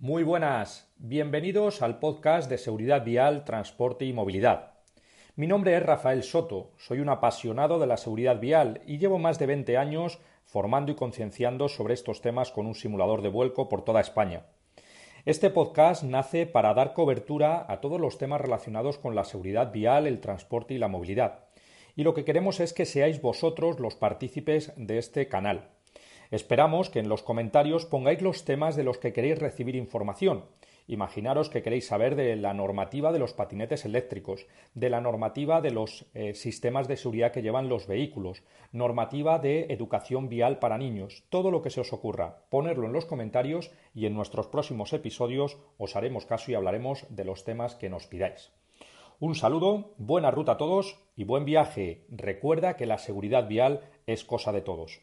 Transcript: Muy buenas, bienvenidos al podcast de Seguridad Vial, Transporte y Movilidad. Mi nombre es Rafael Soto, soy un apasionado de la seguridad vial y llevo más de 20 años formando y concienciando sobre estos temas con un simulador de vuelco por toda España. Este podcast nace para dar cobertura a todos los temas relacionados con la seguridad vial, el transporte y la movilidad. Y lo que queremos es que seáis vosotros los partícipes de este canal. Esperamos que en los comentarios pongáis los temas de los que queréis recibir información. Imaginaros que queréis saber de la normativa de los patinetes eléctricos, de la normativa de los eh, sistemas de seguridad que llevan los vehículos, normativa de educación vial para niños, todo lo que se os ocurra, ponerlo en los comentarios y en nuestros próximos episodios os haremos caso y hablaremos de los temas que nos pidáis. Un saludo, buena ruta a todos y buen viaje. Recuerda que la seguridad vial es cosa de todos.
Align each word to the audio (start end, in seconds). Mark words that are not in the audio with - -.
Muy 0.00 0.22
buenas, 0.22 0.88
bienvenidos 0.98 1.82
al 1.82 1.98
podcast 1.98 2.48
de 2.48 2.56
Seguridad 2.56 3.04
Vial, 3.04 3.44
Transporte 3.44 4.04
y 4.04 4.12
Movilidad. 4.12 4.74
Mi 5.34 5.48
nombre 5.48 5.76
es 5.76 5.82
Rafael 5.82 6.22
Soto, 6.22 6.70
soy 6.78 7.00
un 7.00 7.08
apasionado 7.08 7.80
de 7.80 7.88
la 7.88 7.96
seguridad 7.96 8.38
vial 8.38 8.80
y 8.86 8.98
llevo 8.98 9.18
más 9.18 9.40
de 9.40 9.46
20 9.46 9.76
años 9.76 10.20
formando 10.44 10.92
y 10.92 10.94
concienciando 10.94 11.68
sobre 11.68 11.94
estos 11.94 12.20
temas 12.20 12.52
con 12.52 12.68
un 12.68 12.76
simulador 12.76 13.22
de 13.22 13.28
vuelco 13.28 13.68
por 13.68 13.82
toda 13.82 14.00
España. 14.00 14.46
Este 15.24 15.50
podcast 15.50 16.04
nace 16.04 16.46
para 16.46 16.74
dar 16.74 16.94
cobertura 16.94 17.66
a 17.68 17.80
todos 17.80 18.00
los 18.00 18.18
temas 18.18 18.40
relacionados 18.40 18.98
con 18.98 19.16
la 19.16 19.24
seguridad 19.24 19.72
vial, 19.72 20.06
el 20.06 20.20
transporte 20.20 20.74
y 20.74 20.78
la 20.78 20.86
movilidad. 20.86 21.46
Y 21.96 22.04
lo 22.04 22.14
que 22.14 22.24
queremos 22.24 22.60
es 22.60 22.72
que 22.72 22.86
seáis 22.86 23.20
vosotros 23.20 23.80
los 23.80 23.96
partícipes 23.96 24.72
de 24.76 24.98
este 24.98 25.26
canal. 25.26 25.70
Esperamos 26.30 26.90
que 26.90 26.98
en 26.98 27.08
los 27.08 27.22
comentarios 27.22 27.86
pongáis 27.86 28.20
los 28.20 28.44
temas 28.44 28.76
de 28.76 28.84
los 28.84 28.98
que 28.98 29.12
queréis 29.12 29.38
recibir 29.38 29.76
información. 29.76 30.44
Imaginaros 30.86 31.50
que 31.50 31.62
queréis 31.62 31.86
saber 31.86 32.16
de 32.16 32.34
la 32.36 32.54
normativa 32.54 33.12
de 33.12 33.18
los 33.18 33.34
patinetes 33.34 33.84
eléctricos, 33.84 34.46
de 34.74 34.88
la 34.88 35.02
normativa 35.02 35.60
de 35.60 35.70
los 35.70 36.06
eh, 36.14 36.34
sistemas 36.34 36.88
de 36.88 36.96
seguridad 36.96 37.30
que 37.30 37.42
llevan 37.42 37.68
los 37.68 37.86
vehículos, 37.86 38.42
normativa 38.72 39.38
de 39.38 39.66
educación 39.68 40.30
vial 40.30 40.58
para 40.58 40.78
niños, 40.78 41.24
todo 41.28 41.50
lo 41.50 41.60
que 41.60 41.70
se 41.70 41.82
os 41.82 41.92
ocurra, 41.92 42.44
ponerlo 42.48 42.86
en 42.86 42.94
los 42.94 43.04
comentarios 43.04 43.70
y 43.94 44.06
en 44.06 44.14
nuestros 44.14 44.46
próximos 44.46 44.94
episodios 44.94 45.58
os 45.76 45.94
haremos 45.94 46.24
caso 46.24 46.50
y 46.50 46.54
hablaremos 46.54 47.06
de 47.10 47.24
los 47.24 47.44
temas 47.44 47.74
que 47.74 47.90
nos 47.90 48.06
pidáis. 48.06 48.50
Un 49.20 49.34
saludo, 49.34 49.94
buena 49.98 50.30
ruta 50.30 50.52
a 50.52 50.56
todos 50.58 50.98
y 51.16 51.24
buen 51.24 51.44
viaje. 51.44 52.06
Recuerda 52.08 52.76
que 52.76 52.86
la 52.86 52.98
seguridad 52.98 53.48
vial 53.48 53.80
es 54.06 54.24
cosa 54.24 54.52
de 54.52 54.60
todos. 54.60 55.02